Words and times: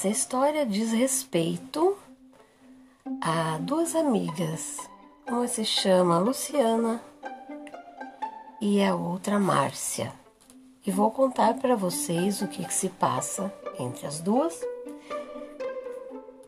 Essa 0.00 0.08
história 0.08 0.64
diz 0.64 0.92
respeito 0.92 1.94
a 3.20 3.58
duas 3.58 3.94
amigas. 3.94 4.78
Uma 5.28 5.46
se 5.46 5.62
chama 5.62 6.18
Luciana 6.18 7.02
e 8.62 8.82
a 8.82 8.94
outra 8.94 9.38
Márcia. 9.38 10.10
E 10.86 10.90
vou 10.90 11.10
contar 11.10 11.52
para 11.58 11.76
vocês 11.76 12.40
o 12.40 12.48
que, 12.48 12.64
que 12.64 12.72
se 12.72 12.88
passa 12.88 13.52
entre 13.78 14.06
as 14.06 14.20
duas 14.20 14.58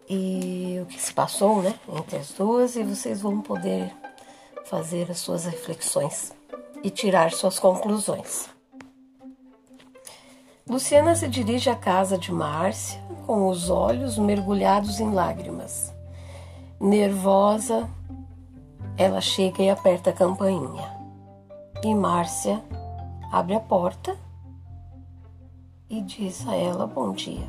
e 0.09 0.79
o 0.83 0.87
que 0.87 0.99
se 0.99 1.13
passou, 1.13 1.63
né, 1.63 1.79
entre 1.95 2.17
as 2.17 2.31
duas 2.31 2.75
e 2.75 2.83
vocês 2.83 3.21
vão 3.21 3.43
poder 3.43 3.95
fazer 4.65 5.11
as 5.11 5.19
suas 5.19 5.45
reflexões 5.45 6.33
e 6.83 6.89
tirar 6.89 7.31
suas 7.33 7.59
conclusões. 7.59 8.49
Luciana 10.67 11.15
se 11.15 11.29
dirige 11.29 11.69
à 11.69 11.77
casa 11.77 12.17
de 12.17 12.33
Márcia 12.33 13.12
com 13.27 13.49
os 13.49 13.71
olhos 13.71 14.19
mergulhados 14.19 15.01
em 15.01 15.11
lágrimas. 15.11 15.93
Nervosa, 16.81 17.89
ela 18.97 19.21
chega 19.21 19.63
e 19.63 19.71
aperta 19.71 20.11
a 20.11 20.13
campainha. 20.13 20.91
E 21.83 21.95
Márcia 21.95 22.63
abre 23.31 23.55
a 23.55 23.61
porta 23.61 24.17
e 25.89 26.01
diz 26.01 26.47
a 26.47 26.55
ela 26.55 26.87
bom 26.87 27.13
dia. 27.13 27.49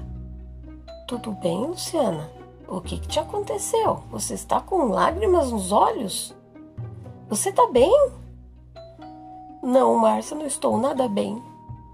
Tudo 1.07 1.31
bem, 1.31 1.67
Luciana? 1.67 2.29
O 2.67 2.81
que, 2.81 2.97
que 2.99 3.07
te 3.07 3.19
aconteceu? 3.19 4.03
Você 4.09 4.33
está 4.33 4.59
com 4.59 4.89
lágrimas 4.89 5.51
nos 5.51 5.71
olhos? 5.71 6.33
Você 7.29 7.49
está 7.49 7.67
bem? 7.67 8.11
Não, 9.61 9.97
Márcia, 9.97 10.35
não 10.35 10.45
estou 10.45 10.77
nada 10.77 11.07
bem. 11.07 11.41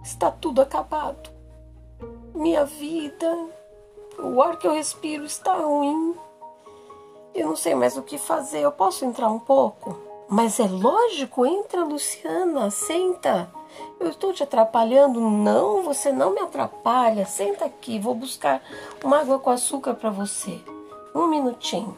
Está 0.03 0.31
tudo 0.31 0.62
acabado. 0.62 1.30
Minha 2.34 2.66
vida, 2.66 3.48
o 4.22 4.42
ar 4.42 4.58
que 4.58 4.67
eu 4.67 4.73
respiro 4.73 5.23
está 5.23 5.56
ruim. 5.56 6.16
Eu 7.34 7.48
não 7.48 7.56
sei 7.56 7.75
mais 7.75 7.98
o 7.98 8.03
que 8.03 8.17
fazer. 8.17 8.59
Eu 8.59 8.72
posso 8.72 9.06
entrar 9.06 9.30
um 9.30 9.39
pouco? 9.39 9.98
Mas 10.28 10.59
é 10.59 10.67
lógico, 10.67 11.45
entra, 11.45 11.84
Luciana, 11.84 12.70
senta. 12.70 13.50
Eu 14.00 14.09
estou 14.09 14.34
te 14.34 14.44
atrapalhando? 14.44 15.20
Não, 15.20 15.84
você 15.84 16.12
não 16.12 16.34
me 16.34 16.42
atrapalha. 16.42 17.25
Senta 17.25 17.66
aqui, 17.66 18.00
vou 18.00 18.14
buscar 18.14 18.62
uma 19.03 19.20
água 19.20 19.40
com 19.40 19.50
açúcar 19.50 19.95
para 19.95 20.09
você. 20.09 20.59
Um 21.16 21.28
minutinho. 21.28 21.97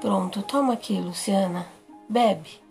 Pronto, 0.00 0.42
toma 0.42 0.74
aqui, 0.74 1.00
Luciana. 1.00 1.73
Bebe. 2.14 2.62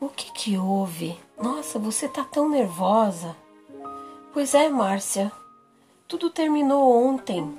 O 0.00 0.08
que 0.08 0.32
que 0.32 0.58
houve? 0.58 1.16
Nossa, 1.40 1.78
você 1.78 2.08
tá 2.08 2.24
tão 2.24 2.48
nervosa. 2.48 3.36
Pois 4.32 4.54
é, 4.54 4.68
Márcia. 4.68 5.30
Tudo 6.08 6.28
terminou 6.28 6.92
ontem. 6.92 7.56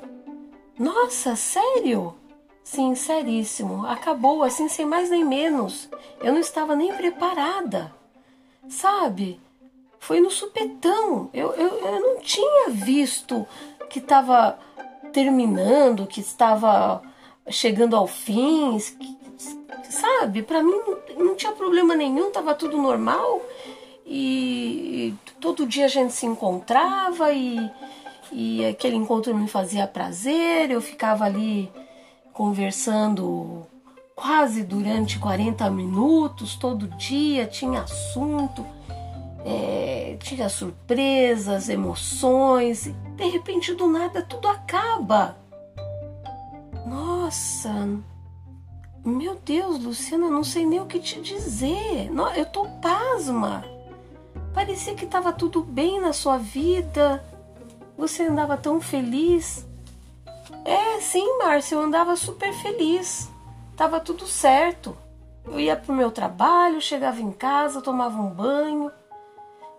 Nossa, 0.77 1.33
sério? 1.37 2.13
Sim, 2.61 2.93
seríssimo. 2.93 3.85
Acabou 3.85 4.43
assim 4.43 4.67
sem 4.67 4.85
mais 4.85 5.09
nem 5.09 5.23
menos. 5.23 5.87
Eu 6.19 6.33
não 6.33 6.41
estava 6.41 6.75
nem 6.75 6.93
preparada. 6.93 7.95
Sabe? 8.67 9.39
Foi 9.97 10.19
no 10.19 10.29
supetão. 10.29 11.29
Eu, 11.33 11.53
eu, 11.53 11.69
eu 11.69 12.01
não 12.01 12.19
tinha 12.19 12.69
visto 12.69 13.47
que 13.89 13.99
estava 13.99 14.59
terminando, 15.13 16.05
que 16.05 16.19
estava 16.19 17.01
chegando 17.49 17.95
ao 17.95 18.07
fim, 18.07 18.75
sabe? 19.89 20.41
Para 20.41 20.63
mim 20.63 20.79
não, 21.17 21.35
tinha 21.35 21.51
problema 21.51 21.95
nenhum, 21.95 22.31
tava 22.31 22.53
tudo 22.53 22.77
normal 22.77 23.41
e 24.05 25.13
todo 25.39 25.65
dia 25.65 25.85
a 25.85 25.89
gente 25.89 26.13
se 26.13 26.25
encontrava 26.25 27.31
e, 27.31 27.69
e 28.31 28.65
aquele 28.65 28.95
encontro 28.95 29.35
me 29.35 29.47
fazia 29.47 29.87
prazer, 29.87 30.71
eu 30.71 30.81
ficava 30.81 31.25
ali 31.25 31.71
conversando 32.33 33.65
quase 34.15 34.63
durante 34.63 35.17
40 35.17 35.69
minutos, 35.71 36.55
todo 36.55 36.87
dia, 36.89 37.47
tinha 37.47 37.81
assunto, 37.81 38.65
é, 39.43 40.15
tinha 40.19 40.47
surpresas, 40.47 41.69
emoções, 41.69 42.85
e 42.85 42.91
de 43.15 43.25
repente 43.29 43.73
do 43.73 43.87
nada 43.87 44.21
tudo 44.21 44.47
acaba. 44.47 45.37
Nossa, 46.85 47.87
meu 49.03 49.35
Deus, 49.35 49.83
Luciana, 49.83 50.29
não 50.29 50.43
sei 50.43 50.65
nem 50.65 50.79
o 50.79 50.85
que 50.85 50.99
te 50.99 51.19
dizer. 51.19 52.09
Eu 52.35 52.45
tô 52.45 52.67
pasma. 52.81 53.65
Parecia 54.53 54.95
que 54.95 55.05
estava 55.05 55.33
tudo 55.33 55.61
bem 55.61 55.99
na 55.99 56.13
sua 56.13 56.37
vida. 56.37 57.23
Você 57.97 58.23
andava 58.23 58.57
tão 58.57 58.79
feliz. 58.79 59.65
É, 60.63 60.99
sim, 60.99 61.37
Márcia, 61.39 61.75
eu 61.75 61.81
andava 61.81 62.15
super 62.15 62.53
feliz. 62.53 63.29
Tava 63.75 63.99
tudo 63.99 64.27
certo. 64.27 64.95
Eu 65.45 65.59
ia 65.59 65.75
pro 65.75 65.93
meu 65.93 66.11
trabalho, 66.11 66.79
chegava 66.79 67.19
em 67.21 67.31
casa, 67.31 67.81
tomava 67.81 68.21
um 68.21 68.29
banho. 68.29 68.91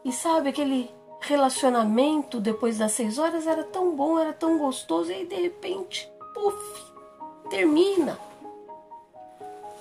E 0.04 0.10
sabe, 0.10 0.48
aquele 0.48 0.90
relacionamento 1.20 2.40
depois 2.40 2.78
das 2.78 2.92
seis 2.92 3.18
horas 3.18 3.46
era 3.46 3.62
tão 3.62 3.94
bom, 3.94 4.18
era 4.18 4.32
tão 4.32 4.58
gostoso, 4.58 5.12
e 5.12 5.14
aí 5.14 5.26
de 5.26 5.36
repente, 5.36 6.10
puf, 6.34 6.82
termina. 7.48 8.18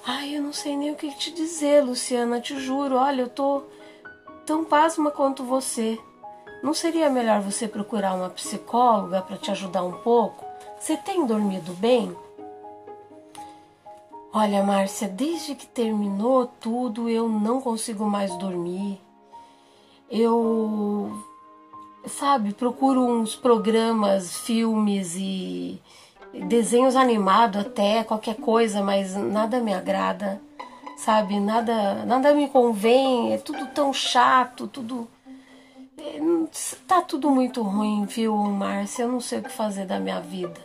Ai, 0.05 0.35
eu 0.35 0.41
não 0.41 0.51
sei 0.51 0.75
nem 0.75 0.91
o 0.91 0.95
que 0.95 1.11
te 1.15 1.31
dizer, 1.31 1.83
Luciana, 1.83 2.41
te 2.41 2.59
juro. 2.59 2.95
Olha, 2.95 3.21
eu 3.21 3.29
tô 3.29 3.63
tão 4.47 4.65
pasma 4.65 5.11
quanto 5.11 5.43
você. 5.43 5.99
Não 6.63 6.73
seria 6.73 7.09
melhor 7.09 7.41
você 7.41 7.67
procurar 7.67 8.15
uma 8.15 8.29
psicóloga 8.29 9.21
para 9.21 9.37
te 9.37 9.51
ajudar 9.51 9.83
um 9.83 9.93
pouco? 10.01 10.43
Você 10.79 10.97
tem 10.97 11.25
dormido 11.25 11.73
bem? 11.73 12.15
Olha, 14.33 14.63
Márcia, 14.63 15.07
desde 15.07 15.53
que 15.53 15.67
terminou 15.67 16.47
tudo, 16.47 17.07
eu 17.07 17.29
não 17.29 17.61
consigo 17.61 18.05
mais 18.05 18.35
dormir. 18.37 18.99
Eu, 20.09 21.11
sabe, 22.07 22.53
procuro 22.53 23.01
uns 23.01 23.35
programas, 23.35 24.37
filmes 24.37 25.15
e 25.15 25.79
desenhos 26.33 26.95
animados 26.95 27.61
até, 27.61 28.03
qualquer 28.03 28.35
coisa, 28.35 28.81
mas 28.81 29.15
nada 29.15 29.59
me 29.59 29.73
agrada, 29.73 30.41
sabe? 30.97 31.39
Nada, 31.39 32.05
nada 32.05 32.33
me 32.33 32.47
convém, 32.47 33.33
é 33.33 33.37
tudo 33.37 33.67
tão 33.67 33.93
chato, 33.93 34.67
tudo. 34.67 35.07
É, 35.97 36.19
tá 36.87 37.01
tudo 37.01 37.29
muito 37.29 37.61
ruim, 37.61 38.05
viu, 38.05 38.35
Márcia? 38.35 39.03
Eu 39.03 39.11
não 39.11 39.19
sei 39.19 39.39
o 39.39 39.43
que 39.43 39.51
fazer 39.51 39.85
da 39.85 39.99
minha 39.99 40.19
vida. 40.19 40.59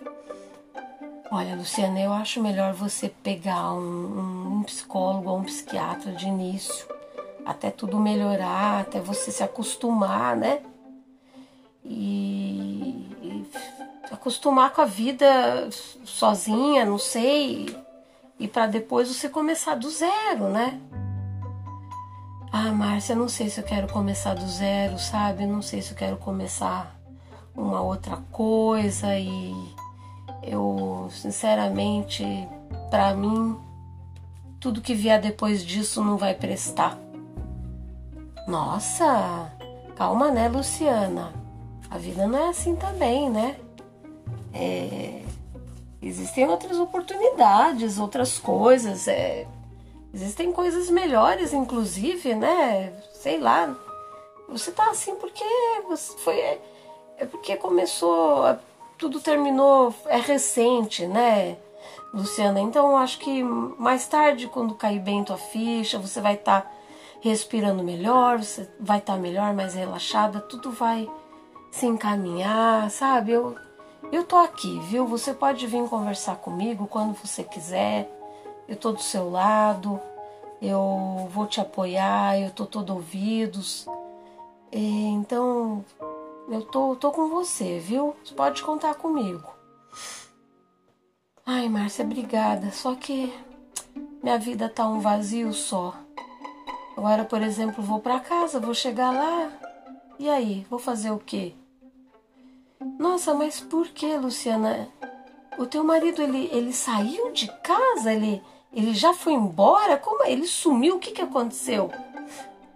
Olha, 1.30 1.56
Luciana, 1.56 2.00
eu 2.00 2.12
acho 2.12 2.40
melhor 2.40 2.72
você 2.72 3.08
pegar 3.08 3.72
um, 3.72 4.58
um, 4.58 4.62
psicólogo 4.62 5.28
ou 5.28 5.38
um 5.38 5.44
psiquiatra 5.44 6.12
de 6.12 6.26
início, 6.26 6.86
até 7.44 7.68
tudo 7.68 7.98
melhorar, 7.98 8.82
até 8.82 9.00
você 9.00 9.32
se 9.32 9.42
acostumar, 9.42 10.36
né? 10.36 10.60
E 11.84 12.65
acostumar 14.10 14.72
com 14.72 14.80
a 14.80 14.84
vida 14.84 15.26
sozinha, 16.04 16.84
não 16.84 16.98
sei, 16.98 17.76
e 18.38 18.46
para 18.46 18.66
depois 18.66 19.08
você 19.08 19.28
começar 19.28 19.74
do 19.74 19.90
zero, 19.90 20.48
né? 20.48 20.80
Ah, 22.52 22.72
Márcia, 22.72 23.14
não 23.14 23.28
sei 23.28 23.50
se 23.50 23.60
eu 23.60 23.64
quero 23.64 23.86
começar 23.88 24.34
do 24.34 24.46
zero, 24.46 24.98
sabe? 24.98 25.46
Não 25.46 25.60
sei 25.60 25.82
se 25.82 25.92
eu 25.92 25.96
quero 25.96 26.16
começar 26.16 26.96
uma 27.54 27.80
outra 27.80 28.16
coisa 28.30 29.18
e 29.18 29.52
eu, 30.42 31.08
sinceramente, 31.10 32.24
para 32.90 33.14
mim, 33.14 33.58
tudo 34.60 34.80
que 34.80 34.94
vier 34.94 35.20
depois 35.20 35.64
disso 35.64 36.02
não 36.02 36.16
vai 36.16 36.34
prestar. 36.34 36.98
Nossa, 38.46 39.52
calma, 39.96 40.30
né, 40.30 40.48
Luciana? 40.48 41.32
A 41.90 41.98
vida 41.98 42.26
não 42.26 42.38
é 42.38 42.48
assim 42.48 42.76
também, 42.76 43.28
né? 43.28 43.56
É, 44.58 45.22
existem 46.02 46.48
outras 46.48 46.78
oportunidades, 46.78 47.98
outras 47.98 48.38
coisas. 48.38 49.06
É, 49.06 49.46
existem 50.12 50.52
coisas 50.52 50.90
melhores, 50.90 51.52
inclusive, 51.52 52.34
né? 52.34 52.92
Sei 53.12 53.38
lá. 53.38 53.76
Você 54.48 54.70
tá 54.70 54.90
assim 54.90 55.14
porque 55.16 55.44
você 55.88 56.16
foi. 56.18 56.38
É, 56.38 56.60
é 57.18 57.26
porque 57.26 57.56
começou. 57.56 58.56
Tudo 58.98 59.20
terminou. 59.20 59.94
É 60.06 60.16
recente, 60.16 61.06
né? 61.06 61.56
Luciana, 62.14 62.60
então 62.60 62.96
acho 62.96 63.18
que 63.18 63.42
mais 63.42 64.06
tarde, 64.06 64.48
quando 64.48 64.74
cair 64.74 65.00
bem 65.00 65.22
tua 65.22 65.36
ficha, 65.36 65.98
você 65.98 66.18
vai 66.20 66.34
estar 66.34 66.62
tá 66.62 66.70
respirando 67.20 67.82
melhor, 67.82 68.38
você 68.38 68.68
vai 68.80 68.98
estar 68.98 69.14
tá 69.14 69.18
melhor, 69.18 69.52
mais 69.52 69.74
relaxada, 69.74 70.40
tudo 70.40 70.70
vai 70.70 71.10
se 71.70 71.84
encaminhar, 71.84 72.90
sabe? 72.90 73.32
Eu, 73.32 73.54
eu 74.12 74.24
tô 74.24 74.36
aqui, 74.36 74.78
viu? 74.80 75.06
Você 75.06 75.34
pode 75.34 75.66
vir 75.66 75.88
conversar 75.88 76.36
comigo 76.36 76.86
quando 76.86 77.14
você 77.14 77.42
quiser. 77.42 78.10
Eu 78.68 78.76
tô 78.76 78.92
do 78.92 79.02
seu 79.02 79.30
lado. 79.30 80.00
eu 80.60 81.28
vou 81.30 81.46
te 81.46 81.60
apoiar, 81.60 82.38
eu 82.38 82.50
tô 82.50 82.66
todo 82.66 82.94
ouvidos. 82.94 83.86
E, 84.72 85.06
então, 85.08 85.84
eu 86.48 86.62
tô, 86.62 86.96
tô 86.96 87.10
com 87.12 87.28
você, 87.28 87.78
viu? 87.78 88.14
Você 88.24 88.34
pode 88.34 88.62
contar 88.62 88.94
comigo. 88.94 89.44
Ai, 91.44 91.68
Márcia, 91.68 92.04
obrigada. 92.04 92.70
Só 92.72 92.94
que 92.94 93.32
minha 94.22 94.38
vida 94.38 94.68
tá 94.68 94.86
um 94.88 95.00
vazio 95.00 95.52
só. 95.52 95.94
Agora, 96.96 97.24
por 97.24 97.42
exemplo, 97.42 97.84
vou 97.84 98.00
para 98.00 98.20
casa, 98.20 98.58
vou 98.58 98.74
chegar 98.74 99.12
lá. 99.12 99.52
E 100.18 100.28
aí, 100.28 100.66
vou 100.70 100.78
fazer 100.78 101.10
o 101.10 101.18
quê? 101.18 101.54
Nossa, 102.98 103.34
mas 103.34 103.60
por 103.60 103.88
que, 103.88 104.16
Luciana? 104.16 104.88
O 105.58 105.66
teu 105.66 105.82
marido 105.82 106.22
ele, 106.22 106.48
ele 106.52 106.72
saiu 106.72 107.32
de 107.32 107.48
casa? 107.62 108.12
Ele 108.12 108.42
ele 108.76 108.92
já 108.92 109.14
foi 109.14 109.32
embora? 109.32 109.96
Como 109.96 110.22
é? 110.22 110.30
ele 110.30 110.46
sumiu? 110.46 110.96
O 110.96 110.98
que 110.98 111.10
que 111.10 111.22
aconteceu? 111.22 111.90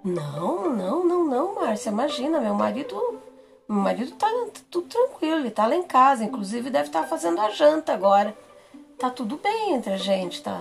Não, 0.02 0.70
não, 0.70 1.04
não, 1.04 1.24
não, 1.26 1.54
Márcia, 1.56 1.90
imagina, 1.90 2.40
meu 2.40 2.54
marido, 2.54 3.20
meu 3.68 3.80
marido 3.80 4.12
tá 4.12 4.26
tudo 4.70 4.88
tranquilo, 4.88 5.40
ele 5.40 5.50
tá 5.50 5.66
lá 5.66 5.76
em 5.76 5.82
casa, 5.82 6.24
inclusive 6.24 6.70
deve 6.70 6.86
estar 6.86 7.02
tá 7.02 7.06
fazendo 7.06 7.38
a 7.38 7.50
janta 7.50 7.92
agora. 7.92 8.34
Tá 8.98 9.10
tudo 9.10 9.36
bem 9.36 9.74
entre 9.74 9.92
a 9.92 9.98
gente, 9.98 10.42
tá, 10.42 10.58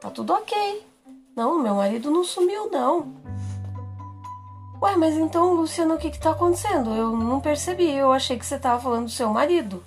tá 0.00 0.08
tudo 0.08 0.32
ok. 0.32 0.86
Não, 1.34 1.58
meu 1.58 1.74
marido 1.74 2.08
não 2.08 2.22
sumiu, 2.22 2.70
não. 2.70 3.12
Ué, 4.80 4.96
mas 4.96 5.16
então, 5.16 5.54
Luciano, 5.54 5.94
o 5.94 5.98
que 5.98 6.10
que 6.10 6.18
tá 6.18 6.30
acontecendo? 6.30 6.94
Eu 6.94 7.12
não 7.16 7.40
percebi, 7.40 7.90
eu 7.90 8.12
achei 8.12 8.38
que 8.38 8.44
você 8.44 8.58
tava 8.58 8.80
falando 8.80 9.04
do 9.04 9.10
seu 9.10 9.28
marido. 9.30 9.82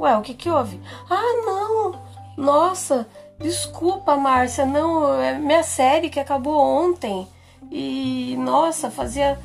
Ué, 0.00 0.16
o 0.16 0.22
que 0.22 0.34
que 0.34 0.48
houve? 0.48 0.80
Ah, 1.10 1.42
não! 1.44 2.00
Nossa, 2.36 3.06
desculpa, 3.38 4.16
Márcia, 4.16 4.64
não, 4.64 5.20
é 5.20 5.36
minha 5.38 5.62
série 5.62 6.08
que 6.08 6.20
acabou 6.20 6.58
ontem. 6.58 7.28
E 7.70 8.36
nossa, 8.38 8.90
fazia 8.90 9.38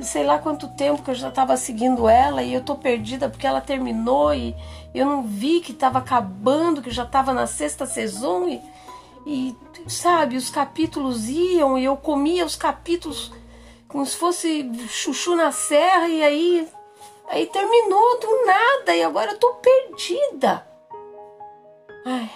sei 0.00 0.24
lá 0.24 0.38
quanto 0.38 0.68
tempo 0.68 1.02
que 1.02 1.10
eu 1.10 1.14
já 1.14 1.28
estava 1.28 1.56
seguindo 1.56 2.08
ela 2.08 2.42
e 2.42 2.54
eu 2.54 2.62
tô 2.62 2.76
perdida 2.76 3.28
porque 3.28 3.46
ela 3.46 3.60
terminou 3.60 4.32
e 4.34 4.54
eu 4.94 5.06
não 5.06 5.22
vi 5.22 5.60
que 5.60 5.72
estava 5.72 5.98
acabando, 5.98 6.82
que 6.82 6.90
já 6.90 7.04
estava 7.04 7.32
na 7.32 7.46
sexta 7.46 7.86
sessão 7.86 8.48
e, 8.48 8.60
e 9.26 9.56
sabe, 9.86 10.36
os 10.36 10.50
capítulos 10.50 11.28
iam 11.28 11.78
e 11.78 11.84
eu 11.84 11.96
comia 11.96 12.44
os 12.44 12.56
capítulos 12.56 13.32
como 13.88 14.04
se 14.04 14.16
fosse 14.16 14.70
chuchu 14.88 15.34
na 15.34 15.50
serra 15.50 16.08
e 16.08 16.22
aí 16.22 16.68
aí 17.28 17.46
terminou 17.46 18.20
do 18.20 18.46
nada 18.46 18.94
e 18.94 19.02
agora 19.02 19.32
eu 19.32 19.38
tô 19.38 19.54
perdida. 19.54 20.66
Ai. 22.04 22.30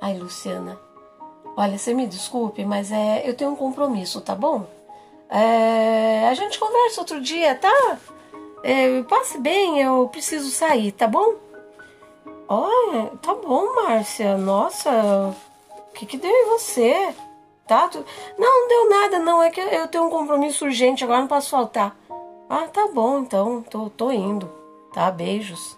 Ai, 0.00 0.18
Luciana. 0.18 0.78
Olha, 1.56 1.78
você 1.78 1.94
me 1.94 2.06
desculpe, 2.06 2.64
mas 2.64 2.92
é, 2.92 3.28
eu 3.28 3.34
tenho 3.34 3.50
um 3.50 3.56
compromisso, 3.56 4.20
tá 4.20 4.34
bom? 4.34 4.66
É, 5.28 6.28
a 6.28 6.34
gente 6.34 6.58
conversa 6.58 7.00
outro 7.00 7.20
dia, 7.20 7.54
tá? 7.54 7.98
É, 8.62 9.02
passe 9.04 9.38
bem, 9.38 9.80
eu 9.80 10.08
preciso 10.08 10.50
sair, 10.50 10.92
tá 10.92 11.06
bom? 11.06 11.34
Olha, 12.48 13.10
tá 13.22 13.34
bom, 13.34 13.74
Márcia. 13.74 14.36
Nossa, 14.36 15.34
o 15.88 15.92
que, 15.92 16.06
que 16.06 16.18
deu 16.18 16.30
em 16.30 16.46
você? 16.46 17.14
Tá? 17.66 17.90
Não, 17.94 18.04
não 18.38 18.68
deu 18.68 18.90
nada, 18.90 19.18
não. 19.18 19.42
É 19.42 19.50
que 19.50 19.60
eu 19.60 19.88
tenho 19.88 20.04
um 20.04 20.10
compromisso 20.10 20.64
urgente, 20.64 21.04
agora 21.04 21.20
não 21.20 21.28
posso 21.28 21.50
faltar. 21.50 21.96
Ah, 22.48 22.68
tá 22.68 22.88
bom, 22.92 23.20
então. 23.20 23.62
Tô, 23.62 23.90
tô 23.90 24.10
indo. 24.10 24.48
Tá? 24.92 25.10
Beijos. 25.10 25.76